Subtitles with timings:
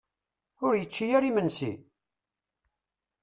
[0.65, 1.71] Ur yečči ara imensi?